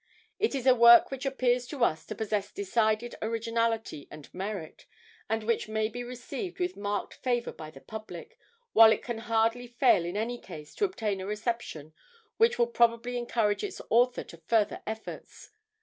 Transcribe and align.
It 0.39 0.55
is 0.55 0.65
a 0.65 0.73
work 0.73 1.11
which 1.11 1.27
appears 1.27 1.67
to 1.67 1.83
us 1.83 2.07
to 2.07 2.15
possess 2.15 2.51
decided 2.51 3.13
originality 3.21 4.07
and 4.09 4.33
merit, 4.33 4.87
and 5.29 5.43
which 5.43 5.67
may 5.69 5.89
be 5.89 6.03
received 6.03 6.57
with 6.59 6.75
marked 6.75 7.13
favour 7.13 7.51
by 7.51 7.69
the 7.69 7.81
public, 7.81 8.39
while 8.73 8.91
it 8.91 9.03
can 9.03 9.19
hardly 9.19 9.67
fail 9.67 10.03
in 10.03 10.17
any 10.17 10.39
case 10.39 10.73
to 10.77 10.85
obtain 10.85 11.21
a 11.21 11.27
reception 11.27 11.93
which 12.37 12.57
will 12.57 12.65
probably 12.65 13.15
encourage 13.15 13.63
its 13.63 13.79
author 13.91 14.23
to 14.23 14.37
further 14.37 14.81
efforts. 14.87 15.51